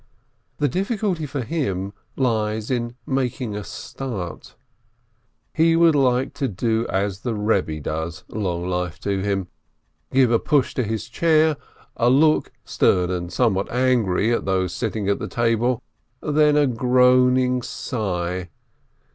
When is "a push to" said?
10.31-10.83